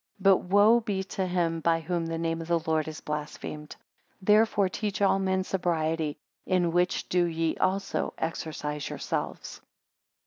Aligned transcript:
But 0.19 0.37
woe 0.37 0.79
be 0.79 1.03
to 1.13 1.27
him 1.27 1.59
by 1.59 1.79
whom 1.79 2.07
the 2.07 2.17
name 2.17 2.41
of 2.41 2.47
the 2.47 2.57
Lord 2.65 2.87
is 2.87 3.01
blasphemed. 3.01 3.73
13 4.13 4.15
Therefore 4.23 4.67
teach 4.67 4.99
all 4.99 5.19
men 5.19 5.43
sobriety; 5.43 6.17
in 6.47 6.71
which 6.71 7.07
do 7.07 7.25
ye 7.25 7.55
also 7.57 8.15
exercise 8.17 8.89
yourselves. 8.89 9.61